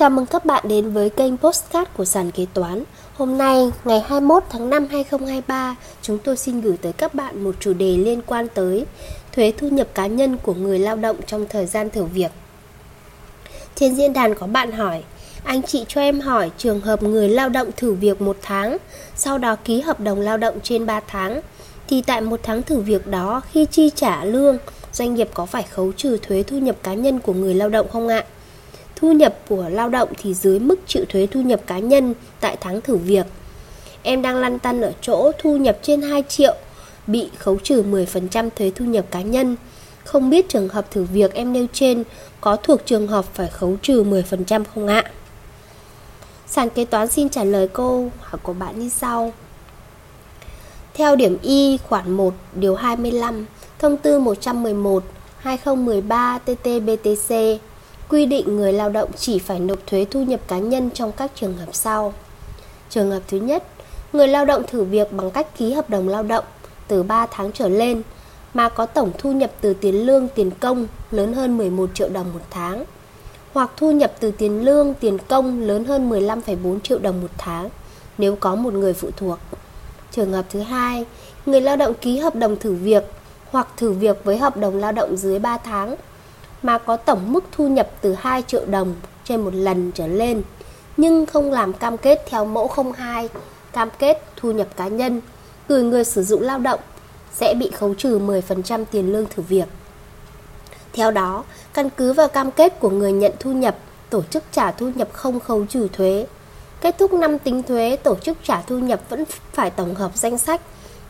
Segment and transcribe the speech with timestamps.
[0.00, 2.84] Chào mừng các bạn đến với kênh Postcard của sàn kế toán.
[3.14, 7.54] Hôm nay, ngày 21 tháng 5 2023, chúng tôi xin gửi tới các bạn một
[7.60, 8.86] chủ đề liên quan tới
[9.32, 12.30] thuế thu nhập cá nhân của người lao động trong thời gian thử việc.
[13.74, 15.02] Trên diễn đàn có bạn hỏi,
[15.44, 18.76] anh chị cho em hỏi trường hợp người lao động thử việc một tháng,
[19.16, 21.40] sau đó ký hợp đồng lao động trên 3 tháng,
[21.88, 24.58] thì tại một tháng thử việc đó khi chi trả lương,
[24.92, 27.88] doanh nghiệp có phải khấu trừ thuế thu nhập cá nhân của người lao động
[27.92, 28.24] không ạ?
[29.00, 32.56] Thu nhập của lao động thì dưới mức chịu thuế thu nhập cá nhân tại
[32.60, 33.26] tháng thử việc.
[34.02, 36.54] Em đang lăn tăn ở chỗ thu nhập trên 2 triệu,
[37.06, 39.56] bị khấu trừ 10% thuế thu nhập cá nhân.
[40.04, 42.04] Không biết trường hợp thử việc em nêu trên
[42.40, 45.04] có thuộc trường hợp phải khấu trừ 10% không ạ?
[46.46, 49.32] Sàn kế toán xin trả lời câu hỏi của bạn như sau.
[50.94, 53.46] Theo điểm Y khoản 1 điều 25
[53.78, 55.04] Thông tư 111
[55.38, 57.58] 2013 TT-BTC
[58.10, 61.30] quy định người lao động chỉ phải nộp thuế thu nhập cá nhân trong các
[61.34, 62.14] trường hợp sau.
[62.88, 63.64] Trường hợp thứ nhất,
[64.12, 66.44] người lao động thử việc bằng cách ký hợp đồng lao động
[66.88, 68.02] từ 3 tháng trở lên
[68.54, 72.32] mà có tổng thu nhập từ tiền lương tiền công lớn hơn 11 triệu đồng
[72.32, 72.84] một tháng
[73.52, 77.68] hoặc thu nhập từ tiền lương tiền công lớn hơn 15,4 triệu đồng một tháng
[78.18, 79.38] nếu có một người phụ thuộc.
[80.10, 81.04] Trường hợp thứ hai,
[81.46, 83.04] người lao động ký hợp đồng thử việc
[83.50, 85.96] hoặc thử việc với hợp đồng lao động dưới 3 tháng
[86.62, 88.94] mà có tổng mức thu nhập từ 2 triệu đồng
[89.24, 90.42] trên một lần trở lên
[90.96, 93.28] nhưng không làm cam kết theo mẫu 02
[93.72, 95.20] cam kết thu nhập cá nhân
[95.68, 96.80] gửi người sử dụng lao động
[97.32, 99.68] sẽ bị khấu trừ 10% tiền lương thử việc.
[100.92, 101.44] Theo đó,
[101.74, 103.76] căn cứ vào cam kết của người nhận thu nhập,
[104.10, 106.26] tổ chức trả thu nhập không khấu trừ thuế.
[106.80, 110.38] Kết thúc năm tính thuế, tổ chức trả thu nhập vẫn phải tổng hợp danh
[110.38, 110.60] sách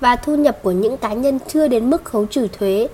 [0.00, 2.88] và thu nhập của những cá nhân chưa đến mức khấu trừ thuế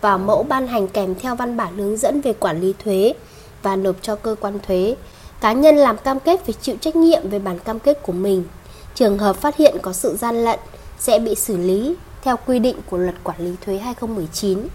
[0.00, 3.14] và mẫu ban hành kèm theo văn bản hướng dẫn về quản lý thuế
[3.62, 4.96] và nộp cho cơ quan thuế.
[5.40, 8.44] Cá nhân làm cam kết phải chịu trách nhiệm về bản cam kết của mình.
[8.94, 10.58] Trường hợp phát hiện có sự gian lận
[10.98, 14.68] sẽ bị xử lý theo quy định của Luật Quản lý thuế 2019.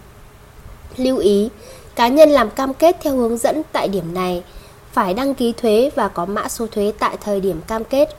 [0.98, 1.50] Lưu ý,
[1.96, 4.44] cá nhân làm cam kết theo hướng dẫn tại điểm này
[4.92, 8.10] phải đăng ký thuế và có mã số thuế tại thời điểm cam kết.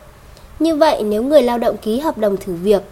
[0.59, 2.83] Như vậy, nếu người lao động ký hợp đồng thử việc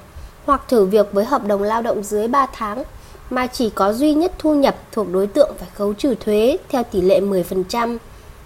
[0.46, 2.84] hoặc thử việc với hợp đồng lao động dưới 3 tháng
[3.32, 6.82] mà chỉ có duy nhất thu nhập thuộc đối tượng phải khấu trừ thuế theo
[6.82, 7.98] tỷ lệ 10%,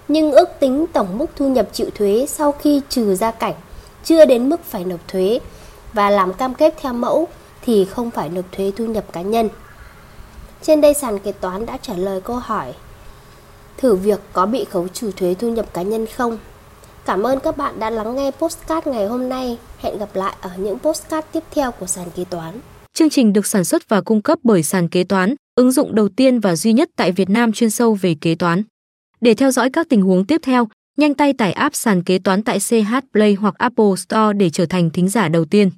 [0.09, 3.55] nhưng ước tính tổng mức thu nhập chịu thuế sau khi trừ gia cảnh
[4.05, 5.41] chưa đến mức phải nộp thuế
[5.93, 7.29] và làm cam kết theo mẫu
[7.63, 9.49] thì không phải nộp thuế thu nhập cá nhân.
[10.63, 12.75] Trên đây sàn kế toán đã trả lời câu hỏi
[13.77, 16.39] Thử việc có bị khấu trừ thuế thu nhập cá nhân không?
[17.05, 19.59] Cảm ơn các bạn đã lắng nghe postcard ngày hôm nay.
[19.79, 22.61] Hẹn gặp lại ở những postcard tiếp theo của sàn kế toán.
[22.97, 26.09] Chương trình được sản xuất và cung cấp bởi sàn kế toán, ứng dụng đầu
[26.09, 28.63] tiên và duy nhất tại Việt Nam chuyên sâu về kế toán.
[29.21, 32.43] Để theo dõi các tình huống tiếp theo, nhanh tay tải app sàn kế toán
[32.43, 35.71] tại CH Play hoặc Apple Store để trở thành thính giả đầu tiên.